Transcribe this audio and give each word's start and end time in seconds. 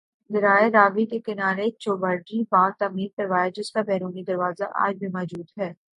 دریائے 0.29 0.69
راوی 0.71 1.05
کے 1.05 1.19
کنارے 1.25 1.69
چوبرجی 1.79 2.41
باغ 2.51 2.69
تعمیر 2.79 3.09
کروایا 3.17 3.49
جس 3.55 3.71
کا 3.71 3.81
بیرونی 3.87 4.23
دروازہ 4.23 4.71
آج 4.85 4.95
بھی 4.99 5.07
موجود 5.13 5.47
ہے 5.59 5.71